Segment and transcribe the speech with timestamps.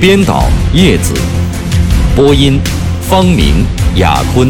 [0.00, 1.12] 编导叶子，
[2.14, 2.60] 播音
[3.02, 4.48] 方明、雅坤。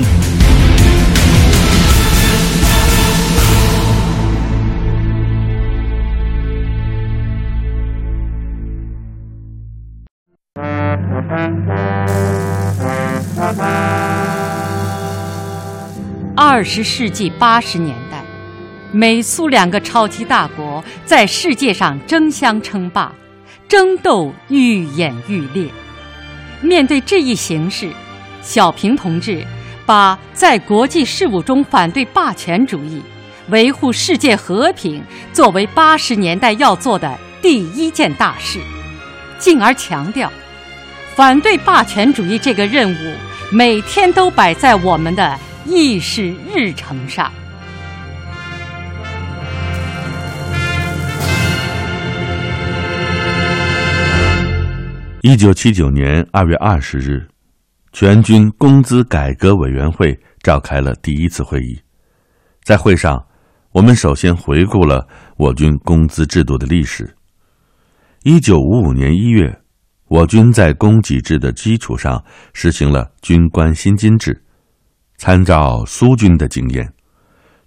[16.36, 18.22] 二十世纪八十年代，
[18.92, 23.10] 美苏两个超级大国在世界上争相称霸。
[23.68, 25.68] 争斗愈演愈烈。
[26.62, 27.90] 面对这一形势，
[28.42, 29.44] 小平同志
[29.84, 33.02] 把在国际事务中反对霸权主义、
[33.50, 35.02] 维护世界和平
[35.32, 38.58] 作为八十年代要做的第一件大事，
[39.38, 40.32] 进而强调，
[41.14, 43.14] 反对霸权主义这个任务
[43.52, 47.30] 每天都摆在我们的议事日程上。
[55.22, 57.26] 一九七九年二月二十日，
[57.92, 61.76] 全军工资改革委员会召开了第一次会议。
[62.62, 63.26] 在会上，
[63.72, 65.04] 我们首先回顾了
[65.36, 67.16] 我军工资制度的历史。
[68.22, 69.60] 一九五五年一月，
[70.06, 74.40] 我军在供给制的基础上实行了军官薪金制。
[75.16, 76.92] 参照苏军的经验，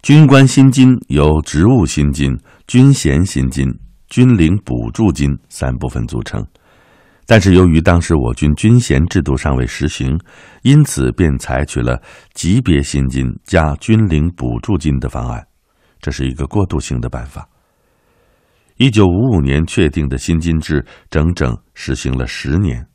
[0.02, 2.32] 军官薪金由职务薪金、
[2.66, 3.68] 军衔薪金、
[4.08, 6.46] 军龄补助金三部分组成。
[7.32, 10.20] 但是由于当时我军军衔制度尚未实行，
[10.64, 11.98] 因此便采取了
[12.34, 15.48] 级别薪金加军龄补助金的方案，
[16.02, 17.48] 这是一个过渡性的办法。
[18.76, 22.86] 一九五五年确定的薪金制整整实行了十年，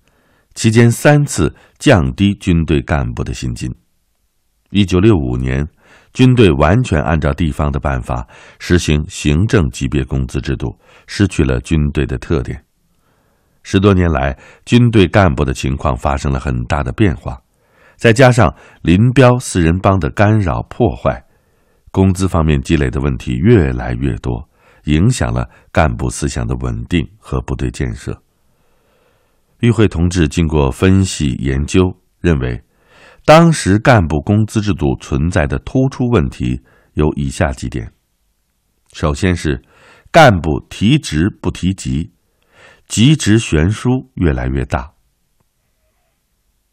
[0.53, 3.75] 期间三次降低军队干部的薪金。
[4.69, 5.67] 一九六五年，
[6.13, 8.29] 军队完全按照地方的办法
[8.59, 12.63] 实行行政级别工资制度，失去了军队的特点。
[13.69, 17.43] 十多年来，军队干部的情况发生了很大的变化，
[17.97, 21.21] 再加上林彪四人帮的干扰破坏，
[21.91, 24.49] 工资方面积累的问题越来越多，
[24.85, 28.17] 影响了干部思想的稳定和部队建设。
[29.59, 32.63] 与会同志经过分析研究，认为，
[33.25, 36.63] 当时干部工资制度存在的突出问题
[36.93, 37.91] 有以下几点：
[38.93, 39.61] 首先是
[40.13, 42.13] 干部提职不提级。
[42.89, 44.93] 级职悬殊越来越大，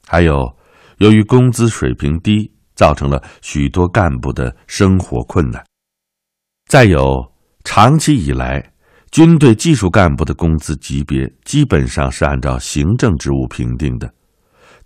[0.08, 0.56] 还有，
[1.00, 5.66] 由于工资水平低，造成了许多干部的生活困难。
[6.68, 8.74] 再有，长期以来，
[9.10, 14.14] 军队技术干部的工资级别基本上是按照行政职务评定的，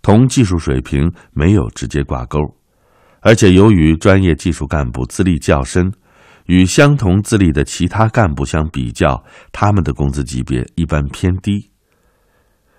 [0.00, 2.38] 同技术水平没有直接挂钩，
[3.20, 5.92] 而且由于专业技术干部资历较深。
[6.48, 9.22] 与相同资历的其他干部相比较，
[9.52, 11.70] 他们的工资级别一般偏低。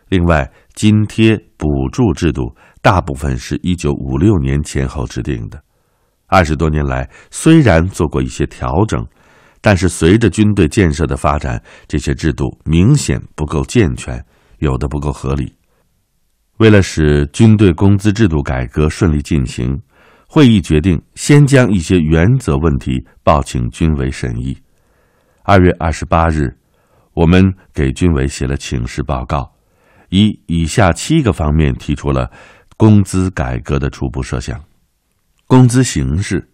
[0.08, 5.64] 另外，津贴补助制度大部分是一九五六年前后制定的，
[6.26, 9.06] 二十多年来虽然做过一些调整，
[9.62, 14.26] 但是随着军队建设的发展，这些制度明显不够健全，
[14.58, 15.54] 有的不够合理。
[16.58, 19.80] 为了使军队工资制度改革顺利进行。
[20.32, 24.56] 会议决定先将一些原则问题报请军委审议。
[25.42, 26.56] 二月二十八日，
[27.16, 29.52] 我们给军委写了请示报告，
[30.10, 32.30] 以以下七个方面提出了
[32.78, 34.64] 工资改革的初步设想：
[35.48, 36.48] 工资形式、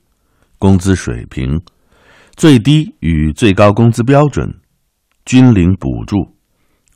[0.58, 1.62] 工资水平、
[2.38, 4.50] 最低与最高工资标准、
[5.26, 6.16] 军龄补助、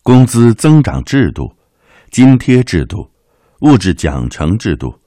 [0.02, 1.54] 工资增长制度、
[2.10, 3.12] 津贴制度、
[3.64, 4.98] 物质奖惩制度。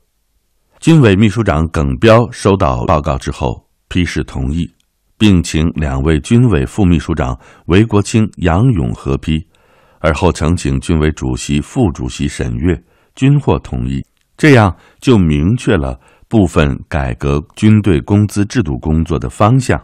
[0.82, 4.68] 军委秘书长耿彪收到报告之后，批示同意，
[5.16, 9.46] 并请两位军委副秘书长韦国清、杨勇合批，
[10.00, 12.76] 而后呈请军委主席、副主席审阅，
[13.14, 14.04] 均获同意。
[14.36, 19.80] 这样就明确了部分改革军队工资制度工作的方向。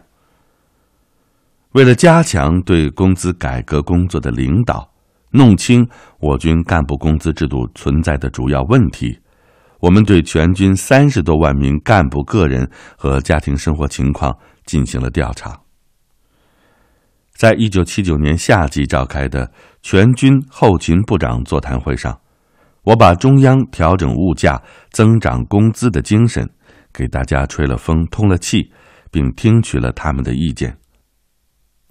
[1.71, 4.85] 为了加强对工资改革工作的领导，
[5.31, 5.87] 弄清
[6.19, 9.17] 我军干部工资制度存在的主要问题。
[9.79, 15.59] 我们对全军三十多万名干部个人和家庭生活情况进行了调查。
[17.31, 19.49] 在一九七九年夏季召开的
[19.81, 22.19] 全军后勤部长座谈会上，
[22.83, 24.61] 我把中央调整物价、
[24.91, 26.49] 增长工资的精神
[26.93, 28.69] 给大家吹了风、通了气，
[29.09, 30.77] 并听取了他们的意见。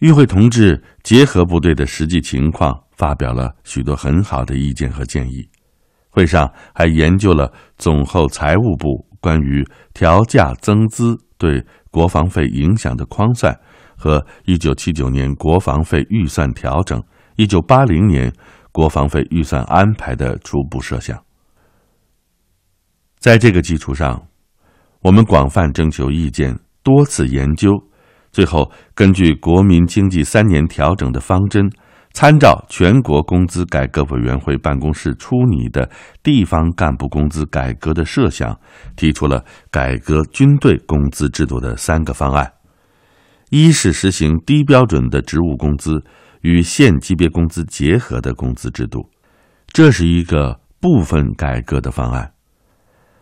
[0.01, 5.49] 与会同志结合部队的实际情况，发表了许多很好的意见和建议。
[6.11, 13.55] 会上还研究了总后财务部关于调价增资对国防费影响的框算
[13.97, 17.03] 和一九七九年国防费预算调整、
[17.37, 18.33] 一九八零年
[18.73, 21.19] 国防费预算安排的初步设想。
[23.19, 24.29] 在这个基础上，
[25.03, 27.71] 我们广泛征求意见，多次研究，
[28.31, 31.69] 最后根据国民经济三年调整的方针。
[32.21, 35.89] 参照全国工资改革委员会办公室出拟的
[36.21, 38.59] 地方干部工资改革的设想，
[38.97, 42.55] 提出了改革军队工资制度的三个方案：
[43.51, 46.03] 一是实行低标准的职务工资
[46.41, 49.09] 与县级别工资结合的工资制度，
[49.69, 52.33] 这是一个部分改革的方案；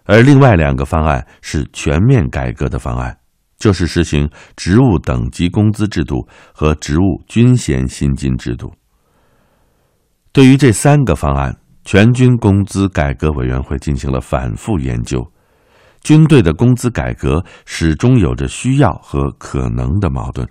[0.05, 3.19] 而另外两个方案是全面改革的方案，
[3.59, 8.73] 就是实行职务等级工资制度和职务军衔薪金制度。
[10.37, 15.27] 对于这三个方案，全军工资改革委员会进行了反复研究。
[16.03, 20.47] 军队的工资改革始终有着需要和可能的矛盾。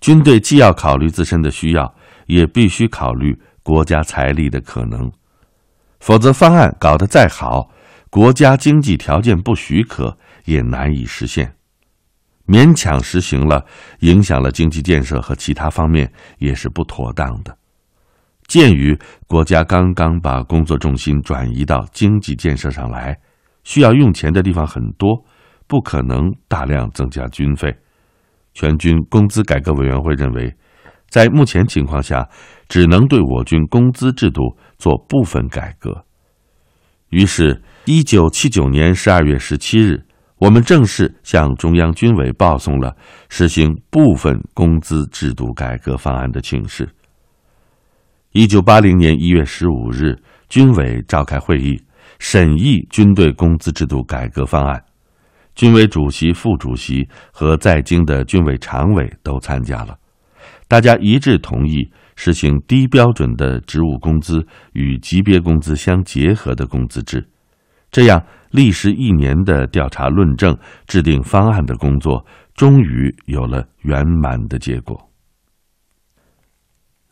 [0.00, 1.92] 军队既要考虑自身的需要，
[2.26, 5.10] 也必须考虑国家财力的可能。
[5.98, 7.68] 否则，方案搞得再好，
[8.08, 11.52] 国家经济条件不许可，也难以实现。
[12.46, 13.66] 勉强实行了，
[13.98, 17.58] 影响了经济建设和其他方面，也是不妥当的。
[18.52, 18.94] 鉴于
[19.26, 23.18] 国家刚刚把工作重心转移到经济建设上来，
[23.64, 25.24] 需要用钱的地方很多，
[25.66, 27.74] 不可能大量增加军费。
[28.52, 30.54] 全军工资改革委员会认为，
[31.08, 32.28] 在目前情况下，
[32.68, 34.42] 只能对我军工资制度
[34.76, 36.04] 做部分改革。
[37.08, 40.04] 于是，一九七九年十二月十七日，
[40.36, 42.94] 我们正式向中央军委报送了
[43.30, 46.86] 实行部分工资制度改革方案的请示。
[48.32, 50.16] 一九八零年一月十五日，
[50.48, 51.78] 军委召开会议，
[52.18, 54.82] 审议军队工资制度改革方案。
[55.54, 59.94] 军委主席、副主席和在京的军委常委都参加了。
[60.66, 61.86] 大家一致同意
[62.16, 64.42] 实行低标准的职务工资
[64.72, 67.28] 与级别工资相结合的工资制。
[67.90, 70.56] 这样，历时一年的调查论证、
[70.86, 72.24] 制定方案的工作，
[72.54, 75.11] 终于有了圆满的结果。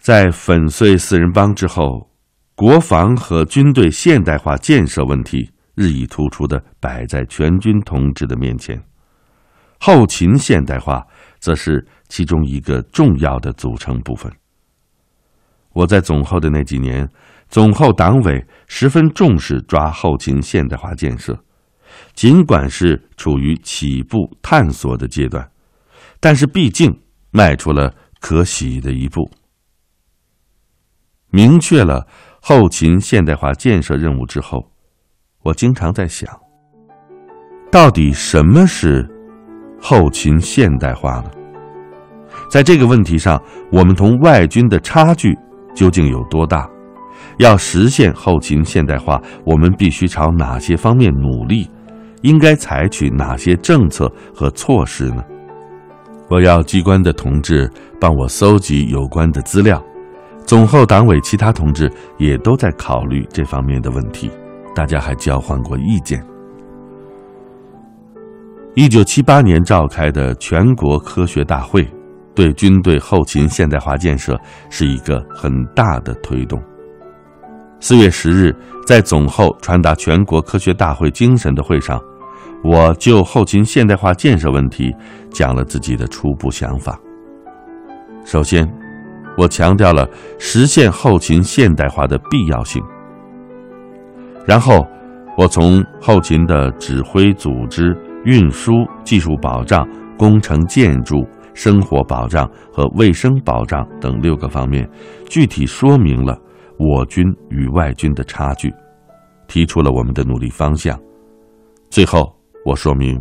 [0.00, 2.11] 在粉碎四人帮之后，
[2.55, 8.82] 国防和军队现代化建设问题日益突出的摆在全军同志的面前，
[9.79, 11.06] 后勤现代化
[11.38, 14.32] 则是其中一个重要的组成部分。
[15.75, 17.06] 我在总后的那几年，
[17.50, 21.38] 总后党委十分重视抓后勤现代化建设，
[22.14, 25.46] 尽管是处于起步探索的阶段，
[26.20, 26.99] 但是毕竟
[27.32, 29.31] 迈出了可喜的一步。
[31.31, 32.06] 明确了
[32.41, 34.65] 后勤现代化建设任务之后，
[35.43, 36.29] 我经常在想，
[37.71, 39.09] 到底什么是
[39.81, 41.31] 后勤现代化呢？
[42.50, 43.41] 在这个问题上，
[43.71, 45.37] 我们同外军的差距
[45.75, 46.69] 究竟有多大？
[47.38, 51.70] 要实现后勤现代化，我们必须朝哪些方面努力？
[52.22, 55.25] 应该采取哪些政策和措施呢？
[56.29, 57.70] 我要机关的同志
[58.01, 59.82] 帮我搜集有关的资料。
[60.50, 61.88] 总后党委其他同志
[62.19, 64.28] 也都在考虑这方面的问题，
[64.74, 66.20] 大家还交换过意见。
[68.74, 71.88] 一九七八年召开的全国科学大会，
[72.34, 74.36] 对军队后勤现代化建设
[74.70, 76.60] 是一个很大的推动。
[77.78, 78.52] 四月十日，
[78.84, 81.96] 在总后传达全国科学大会精神的会上，
[82.64, 84.92] 我就后勤现代化建设问题
[85.30, 86.98] 讲了自己的初步想法。
[88.24, 88.69] 首先。
[89.41, 90.06] 我强调了
[90.39, 92.82] 实现后勤现代化的必要性。
[94.47, 94.87] 然后，
[95.35, 104.87] 我从后勤的指挥、组织、运输、技术保障、工程建筑、生活保障和卫生保障等六个方面，
[105.27, 106.39] 具体说明了
[106.79, 108.70] 我军与外军的差距，
[109.49, 111.01] 提出了我们的努力方向。
[111.89, 112.31] 最后，
[112.67, 113.19] 我说明，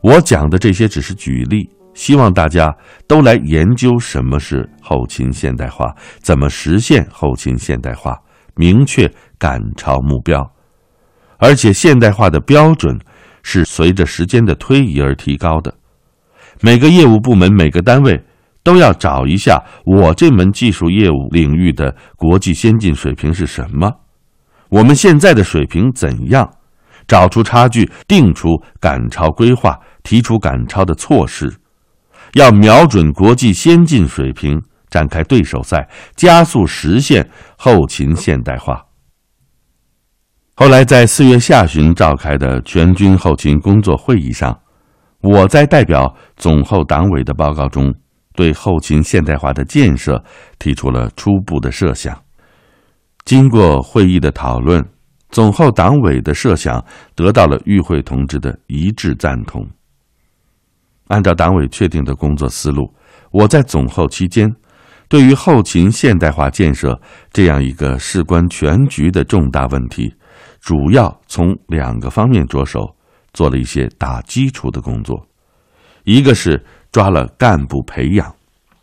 [0.00, 1.68] 我讲的这些只是举例。
[2.00, 2.74] 希望大家
[3.06, 8.18] 都来研究什么是后勤现代化，怎么实现后勤现代化，
[8.56, 9.06] 明确
[9.38, 10.50] 赶超目标。
[11.36, 12.98] 而且，现代化的标准
[13.42, 15.74] 是随着时间的推移而提高的。
[16.62, 18.18] 每个业务部门、每个单位
[18.62, 23.92] 都要找一下我这门技术业务领域的国际先进水平是什么，
[24.70, 26.50] 我们现在的水平怎样，
[27.06, 28.48] 找出差距，定出
[28.80, 31.54] 赶超规划，提出赶超的措施，
[32.34, 38.86] 要瞄准国际先进水平，展开对手赛，加速实现后勤现代化。
[40.54, 44.60] 后来在四月下旬召开的全军后勤工作会议上，
[45.22, 47.94] 我在代表总后党委的报告中，
[48.34, 50.22] 对后勤现代化的建设
[50.58, 52.16] 提出了初步的设想。
[53.24, 54.84] 经过会议的讨论，
[55.30, 56.84] 总后党委的设想
[57.14, 59.66] 得到了与会同志的一致赞同。
[61.10, 62.88] 按照党委确定的工作思路，
[63.32, 64.48] 我在总后期间，
[65.08, 66.98] 对于后勤现代化建设
[67.32, 70.14] 这样一个事关全局的重大问题，
[70.60, 72.94] 主要从两个方面着手，
[73.32, 75.26] 做了一些打基础的工作，
[76.04, 78.32] 一个是抓了干部培养，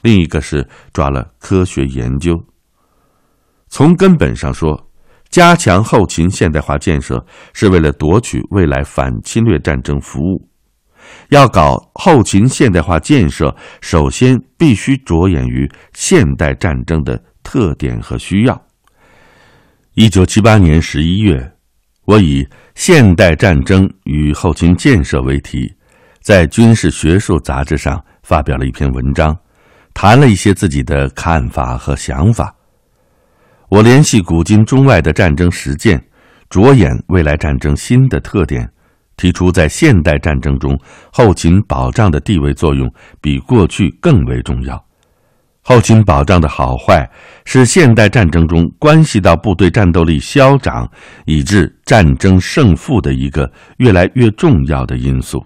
[0.01, 2.38] 另一个是抓了科学研究。
[3.69, 4.86] 从根本上说，
[5.29, 10.47] 加强后勤现代化建设是为了夺取未来反侵略战争服务。
[11.30, 18.62] 要搞后勤现代化建设，首先必须着眼于现代战争的特点和需要。
[19.94, 21.54] 一九七八年十一月。
[22.06, 22.42] 我以
[22.74, 25.70] 《现代战争与后勤建设》为题，
[26.22, 29.38] 在《军事学术》杂志上发表了一篇文章，
[29.94, 32.56] 谈了一些自己的看法和想法。
[33.68, 36.02] 我联系古今中外的战争实践，
[36.50, 38.72] 着眼未来战争新的特点，
[39.18, 40.80] 提出在现代战争中
[41.12, 44.82] 后勤保障的地位作用比过去更为重要。
[45.62, 47.06] 后勤保障的好坏
[47.44, 50.90] 是现代战争中关系到部队战斗力消长
[51.26, 55.46] 以致战争胜负的一个越来越重要的因素。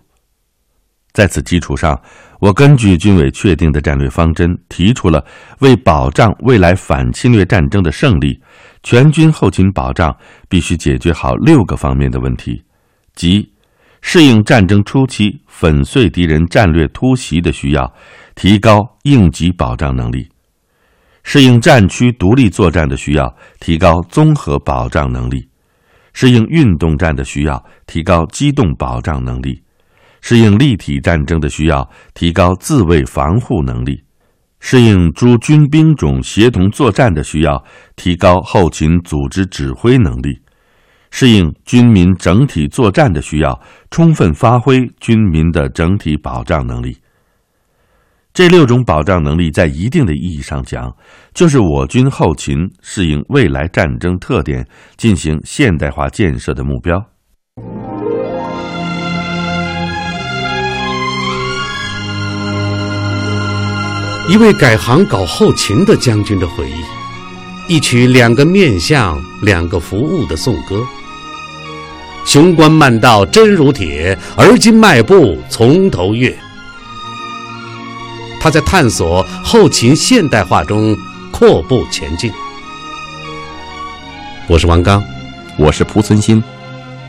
[1.11, 1.99] 在此基础上，
[2.39, 5.25] 我根据军委确定的战略方针，提出了
[5.59, 8.39] 为保障未来反侵略战争的胜利，
[8.83, 10.15] 全军后勤保障
[10.47, 12.63] 必须解决好六个方面的问题，
[13.15, 13.50] 即
[14.01, 17.93] 适应战争初期粉碎敌人战略突袭的需要。
[18.33, 20.27] 提高应急保障能力，
[21.21, 23.25] 适应战区独立作战的需要；
[23.59, 25.47] 提高综合保障能力，
[26.13, 29.61] 适应运动战的需要；提高机动保障能力，
[30.21, 34.01] 适应立体战争的需要；提高自卫防护能力，
[34.59, 37.61] 适应诸军兵种协同作战的需要；
[37.97, 40.39] 提高后勤组织指挥能力，
[41.11, 43.53] 适应军民整体作战的需要；
[43.91, 46.97] 充分发挥军民的整体保障能力。
[48.33, 50.89] 这六种保障能力，在一定的意义上讲，
[51.33, 54.65] 就是我军后勤适应未来战争特点、
[54.95, 57.05] 进行现代化建设的目标。
[64.29, 70.81] 一位改行搞后勤的将军的回忆，一曲两个面向、两个服务的颂歌。
[72.25, 76.35] 雄关漫道真如铁，而今迈步从头越。
[78.39, 80.95] 他在探索后勤现代化中
[81.31, 82.31] 阔步前进。
[84.47, 85.03] 我是王刚，
[85.57, 86.41] 我是蒲存昕，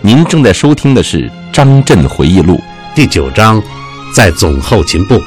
[0.00, 2.56] 您正在收听的是《张震回忆录》
[2.94, 3.62] 第九章，
[4.14, 5.20] 在总后勤部，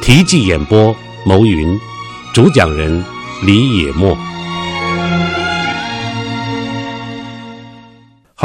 [0.00, 0.94] 题记演播
[1.26, 1.78] 牟云，
[2.32, 3.04] 主讲人
[3.42, 4.16] 李野墨。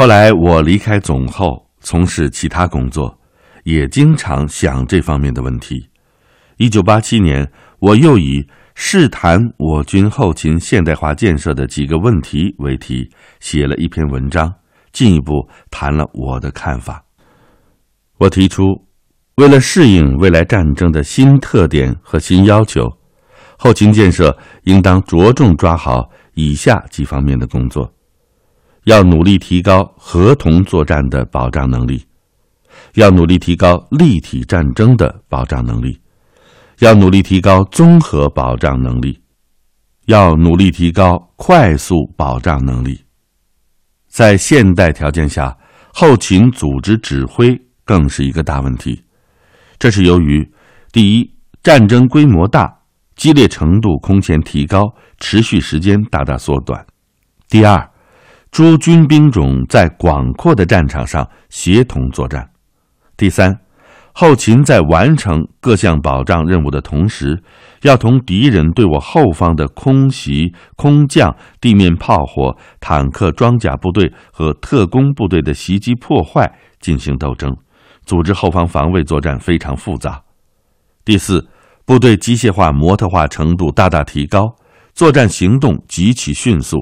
[0.00, 3.20] 后来我离开总后，从事其他工作，
[3.64, 5.90] 也经常想这方面的问题。
[6.56, 7.46] 一九八七年，
[7.80, 8.42] 我又以
[8.74, 14.50] 试谈我军后勤现代化建设的几个问题为题，写了一篇文章，
[14.90, 17.04] 进一步谈了我的看法。
[18.16, 18.64] 我提出，
[19.36, 22.90] 为了适应未来战争的新特点和新要求，
[23.58, 27.92] 后勤建设应当着重抓好以下几方面的工作：
[28.90, 32.04] 要努力提高合同作战的保障能力，
[32.94, 35.96] 要努力提高立体战争的保障能力。
[36.80, 39.16] 要努力提高综合保障能力，
[40.06, 43.00] 要努力提高快速保障能力。
[44.08, 45.56] 在现代条件下，
[45.92, 49.00] 后勤组织指挥更是一个大问题。
[49.78, 50.44] 这是由于：
[50.90, 51.32] 第一，
[51.62, 52.66] 战争规模大，
[53.14, 56.82] 激烈程度空前提高，持续时间大大缩短；
[57.48, 57.89] 第二，
[58.50, 62.42] 诸军兵种在广阔的战场上协同作战；
[63.16, 63.58] 第三。
[64.12, 67.40] 后勤在完成各项保障任务的同时，
[67.82, 77.56] 要同敌人对我后方的空袭、空降、地面炮火、坦克、装甲部队和特工部队的袭击破坏进行斗争，
[78.04, 80.20] 组织后方防卫作战非常复杂。
[81.04, 81.48] 第四，
[81.86, 84.56] 部队机械化、模特化程度大大提高，
[84.92, 86.76] 作战行动极其迅速，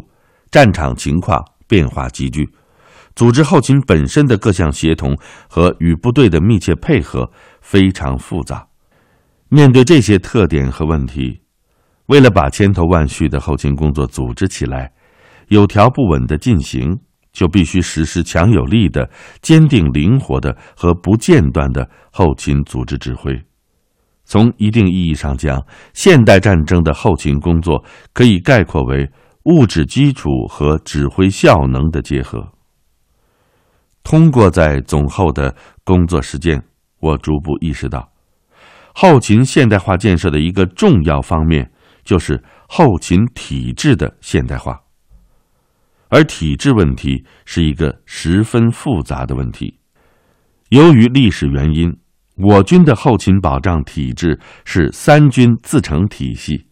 [0.51, 2.49] 战场情况变化急剧，
[3.15, 5.17] 组织后勤本身的各项协同
[5.49, 8.67] 和与部队的密切配合非常复杂。
[9.49, 11.41] 面对这些特点和问题，
[12.07, 14.93] 为了把千头万绪的后勤工作组织起来，
[15.49, 16.99] 有条不紊地进行，
[17.33, 19.09] 就必须实施强有力的、
[19.41, 23.41] 坚定灵活的和不间断的后勤组织指挥。
[24.25, 27.83] 从一定意义上讲，现代战争的后勤工作
[28.13, 29.11] 可以概括为
[29.45, 32.53] 物质基础和指挥效能的结合。
[34.03, 35.55] 通过在总后的
[35.85, 36.63] 工作实践，
[37.01, 38.11] 我逐步意识到，
[38.95, 41.71] 后勤现代化建设的一个重要方面。
[42.05, 44.81] 就是后勤体制的现代化，
[46.09, 49.79] 而体制问题是一个十分复杂的问题。
[50.71, 51.95] 由于历史原因，
[52.37, 56.65] 我军的后勤保障体制是三军自成体系，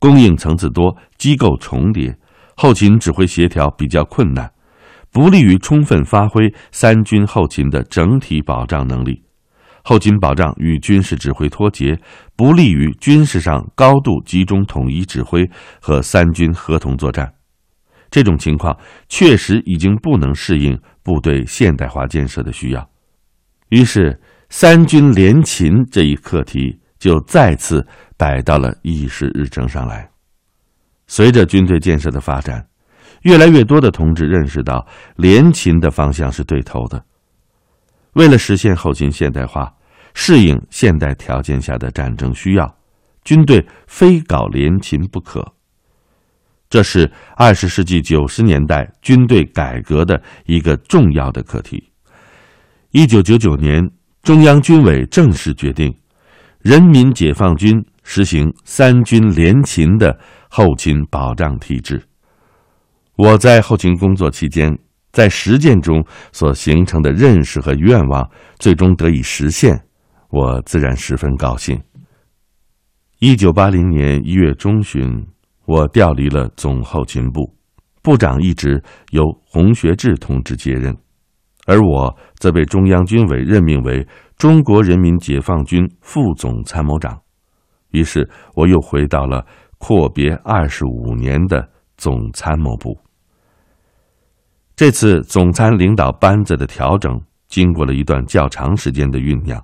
[0.00, 2.16] 供应层次多，机构重叠，
[2.56, 4.50] 后勤指挥协调比较困难，
[5.12, 9.22] 不利于充分发挥三军后勤的整体保障能力。
[9.82, 11.98] 后勤保障与军事指挥脱节，
[12.34, 15.48] 不利于军事上高度集中统一指挥
[15.80, 17.32] 和三军合同作战。
[18.10, 18.76] 这种情况
[19.08, 22.90] 确实已经不能适应部队现代化建设的需要。
[23.68, 27.84] 于是，三军联勤这一课题就再次
[28.16, 30.08] 摆到了议事日程上来。
[31.08, 32.64] 随着军队建设的发展，
[33.22, 37.04] 越来越多的同志认识到联勤的方向是对头的。
[38.12, 39.72] 为了实现后勤现代化，
[40.14, 42.76] 适应现代条件下的战争需要，
[43.24, 45.44] 军队非搞联勤不可。
[46.68, 51.82] 这是二十世纪九十年代军队改革的一个重要的课题。
[52.90, 53.90] 一九九九年，
[54.22, 55.92] 中央军委正式决定，
[56.62, 62.02] 人民解放军实行三军联勤的后勤保障体制。
[63.16, 64.78] 我在后勤工作期间。
[65.12, 68.30] 在实践中所形成的认识和愿望，
[68.60, 69.76] 最终得以实现，
[70.28, 71.82] 我自然十分高兴。
[73.18, 75.26] 一九八零年一月中旬，
[75.66, 77.52] 我调离了总后勤部，
[78.04, 78.80] 部长一职
[79.10, 80.96] 由洪学智同志接任，
[81.66, 84.06] 而我则被中央军委任命为
[84.40, 87.20] 中国人民解放军副总参谋长。
[87.90, 89.44] 于是，我又回到了
[89.76, 92.98] 阔别二十五年的总参谋部。
[94.74, 99.62] 这次总参领导班子的调整，经过了一段较长时间的酝酿。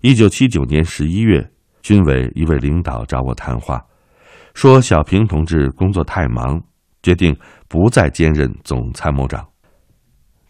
[0.00, 1.46] 一九七九年十一月，
[1.82, 3.84] 军委一位领导找我谈话，
[4.54, 6.58] 说小平同志工作太忙，
[7.02, 7.36] 决定
[7.68, 9.49] 不再兼任总参谋长。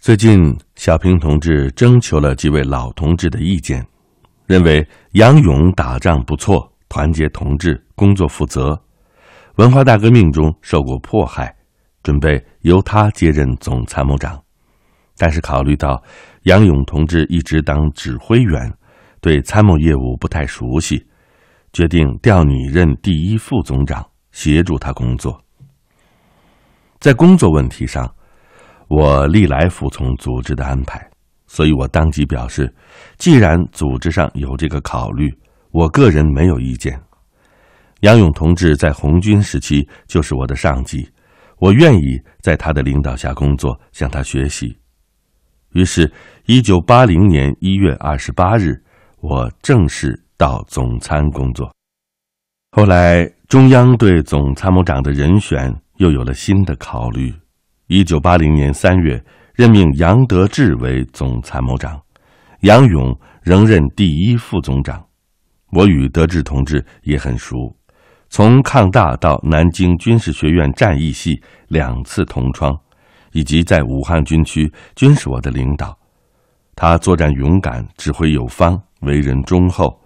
[0.01, 3.87] 最近，小平同志征求了几位老同志的意见，
[4.47, 8.83] 认为杨勇打仗不错，团结同志，工作负责，
[9.57, 11.55] 文化大革命中受过迫害。
[12.03, 14.43] 准备由他接任总参谋长，
[15.19, 16.03] 但是考虑到
[16.45, 18.73] 杨勇同志一直当指挥员，
[19.21, 21.07] 对参谋业务不太熟悉，
[21.75, 25.39] 决定调你任第一副总长，协助他工作。
[27.01, 28.11] 在工作问题上，
[28.91, 31.01] 我历来服从组织的安排，
[31.47, 32.75] 所以我当即表示，
[33.19, 35.33] 既然组织上有这个考虑，
[35.71, 37.01] 我个人没有意见。
[38.01, 41.09] 杨勇同志在红军时期就是我的上级。
[41.59, 44.77] 我愿意在他的领导下工作，向他学习。
[45.73, 46.13] 于是，
[46.47, 48.75] 一九八零年一月二十八日，
[49.21, 51.73] 我正式到总参工作。
[52.73, 57.33] 后来，中央对总参谋长的人选又有了新的考虑。
[57.93, 59.21] 一九八零年三月，
[59.53, 62.01] 任命杨得志为总参谋长，
[62.61, 65.05] 杨勇仍任第一副总长。
[65.73, 67.77] 我与得志同志也很熟。
[68.29, 72.73] 从抗大到南京军事学院战役系两次同窗，
[73.33, 75.99] 以及在武汉军区均是我的领导。
[76.77, 80.01] 他作战勇敢，指挥有方，为人忠厚。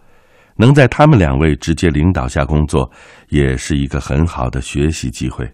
[0.57, 2.91] 能在他们两位直接领导下工作，
[3.29, 5.47] 也是一个很好的学习机会。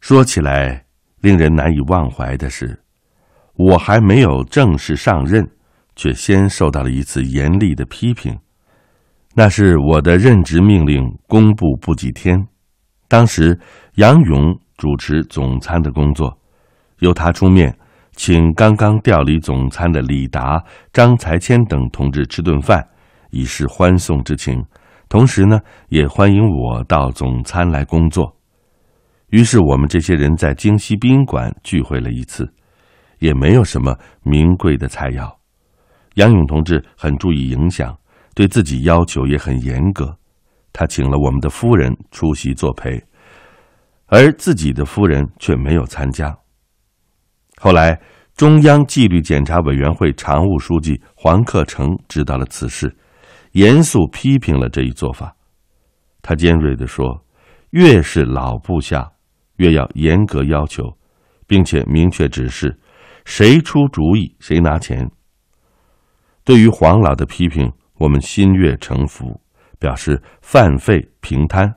[0.00, 0.81] 说起来，
[1.22, 2.78] 令人难以忘怀的是，
[3.54, 5.48] 我还没有正式上任，
[5.96, 8.36] 却先受到了一次严厉的批评。
[9.34, 12.46] 那是我的任职命令公布不几天，
[13.08, 13.58] 当时
[13.94, 16.36] 杨勇主持总参的工作，
[16.98, 17.74] 由他出面，
[18.16, 22.84] 请刚刚调离总参的李达、张才谦等同志吃顿饭，
[23.30, 24.62] 以示欢送之情。
[25.08, 28.36] 同时呢，也欢迎我到总参来工作。
[29.32, 32.50] 于是我们这些人在京西宾馆聚会了一次，
[33.18, 35.30] 也没有什么名贵的菜肴。
[36.14, 37.94] 杨勇同志很注意影响。
[38.34, 40.16] 对自己要求也很严格，
[40.72, 42.98] 他请了我们的夫人出席作陪，
[44.06, 46.34] 而自己的夫人却没有参加。
[47.58, 48.00] 后来，
[48.34, 52.96] 中央纪律检查委员会常务书记黄克诚知道了此事，
[53.50, 55.36] 严肃批评了这一做法。
[56.22, 57.22] 他尖锐地说
[57.72, 59.12] ：“越是老部下，
[59.62, 60.82] 越要严格要求，
[61.46, 62.76] 并且明确指示，
[63.24, 65.08] 谁出主意谁拿钱。”
[66.44, 69.40] 对于黄老的批评，我们心悦诚服，
[69.78, 71.72] 表示饭费平摊。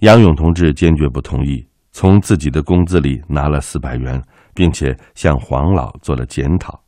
[0.00, 4.22] 杨勇同志坚决不同意，从自己的工资里拿了四百元，
[4.54, 6.78] 并且向黄老做了检讨。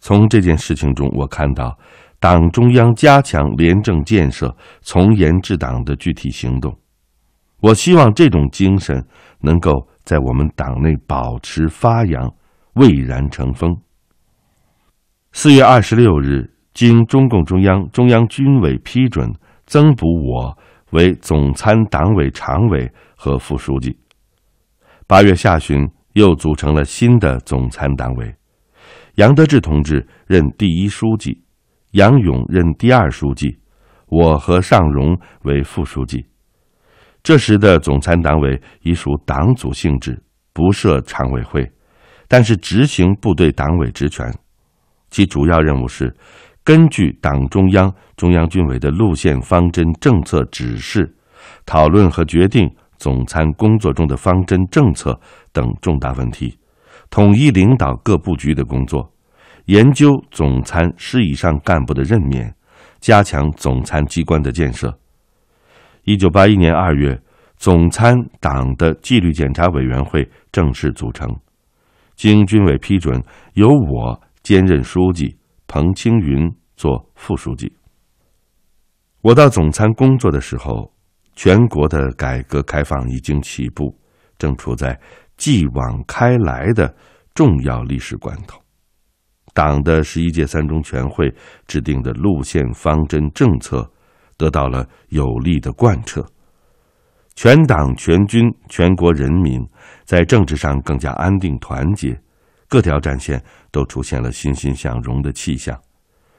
[0.00, 1.78] 从这件事情中，我看到
[2.20, 6.78] 党中央加强廉政建设、从严治党的具体行动。
[7.60, 9.04] 我希望这种精神
[9.40, 12.32] 能够在我们党内保持发扬，
[12.74, 13.76] 蔚然成风。
[15.32, 19.32] 四月二十六日，经中共中央、中央军委批准，
[19.66, 20.56] 增补我
[20.92, 23.98] 为总参党委常委和副书记。
[25.06, 28.34] 八月下旬，又组成了新的总参党委，
[29.16, 31.42] 杨得志同志任第一书记，
[31.92, 33.58] 杨勇任第二书记，
[34.06, 36.24] 我和尚荣为副书记。
[37.28, 40.18] 这时的总参党委已属党组性质，
[40.54, 41.70] 不设常委会，
[42.26, 44.32] 但是执行部队党委职权。
[45.10, 46.16] 其主要任务是
[46.64, 51.14] 根据党中央、中央军委的路线方针政策指示，
[51.66, 55.20] 讨论和决定总参工作中的方针政策
[55.52, 56.58] 等重大问题，
[57.10, 59.12] 统一领导各部局的工作，
[59.66, 62.54] 研究总参师以上干部的任免，
[63.00, 64.98] 加强总参机关的建设。
[66.08, 67.20] 一九八一年二月，
[67.58, 71.28] 总参党的纪律检查委员会正式组成，
[72.16, 74.18] 经军委批准，由我。
[74.42, 77.70] 兼任书记，彭青云做副书记。
[79.20, 80.90] 我到总参工作的时候，
[81.36, 83.94] 全国的改革开放已经起步，
[84.38, 84.98] 正处在
[85.36, 86.96] 继往开来的
[87.34, 88.58] 重要历史关头。
[89.52, 91.30] 党的十一届三中全会
[91.66, 93.92] 制定的路线方针政策
[94.38, 96.24] 得到了有力的贯彻，
[97.34, 99.60] 全党全军全国人民
[100.04, 102.18] 在政治上更加安定团结。
[102.68, 105.74] 各条战线都出现了欣欣向荣的气象，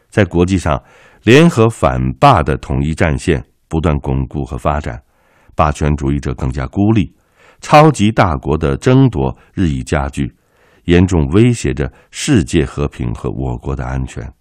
[0.09, 0.81] 在国际上，
[1.23, 5.01] 联合反霸的统一战线不断巩固和发展，
[5.55, 7.11] 霸权主义者更加孤立，
[7.61, 10.31] 超级大国的争夺日益加剧，
[10.83, 14.31] 严重威胁着世界和平和我国的安全。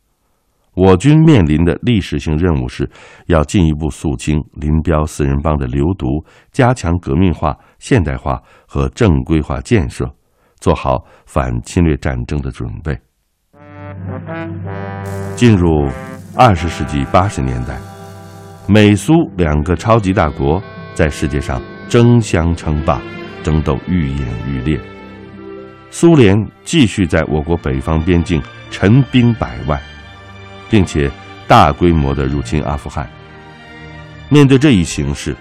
[0.79, 2.89] 我军面临的历史性任务是，
[3.27, 6.07] 要进一步肃清林彪四人帮的流毒，
[6.53, 10.09] 加强革命化、现代化和正规化建设。
[10.61, 12.97] 做好反侵略战争的准备。
[15.35, 15.89] 进入
[16.37, 17.77] 二十世纪八十年代，
[18.69, 20.63] 美苏两个超级大国
[20.95, 23.01] 在世界上争相称霸，
[23.43, 24.81] 争斗愈演愈烈。
[25.91, 29.81] 苏联继续在我国北方边境陈兵百万，
[30.71, 31.11] 并且
[31.47, 33.09] 大规模的入侵阿富汗。
[34.29, 35.37] 面对这一形势，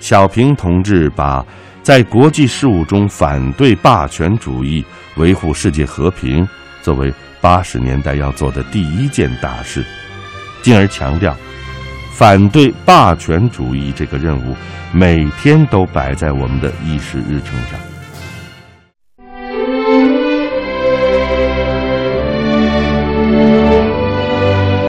[0.00, 1.44] 小平同志把。
[1.82, 4.82] 在国际事务中反对霸权主义，
[5.16, 6.48] 维护世界和平，
[6.80, 9.84] 作为八十年代要做的第一件大事，
[10.62, 11.36] 进而强调，
[12.10, 14.56] 反对霸权主义这个任务
[14.92, 17.78] 每天都摆在我们的议事日程上。